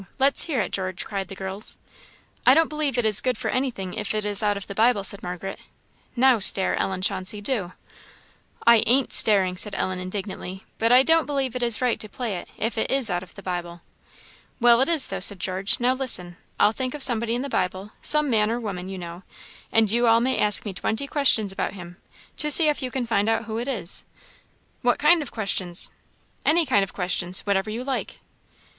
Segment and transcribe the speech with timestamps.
[0.17, 1.77] let's hear it, George," cried the girls.
[2.43, 5.03] "I don't believe it is good for anything if it is out of the Bible,"
[5.03, 5.59] said Margaret.
[6.15, 7.73] "Now stare, Ellen Chauncey, do!"
[8.65, 12.37] "I ain't staring," said Ellen, indignantly; "but I don't believe it is right to play
[12.37, 13.81] it, if it is out of the Bible."
[14.59, 15.79] "Well, it is, though," said George.
[15.79, 19.21] "Now listen; I'll think of somebody in the Bible some man or woman, you know;
[19.71, 21.97] and you all may ask me twenty questions about him,
[22.37, 24.03] to see if you can find out who it is."
[24.81, 25.91] "What kind of questions?"
[26.43, 28.17] "Any kind of questions whatever you like."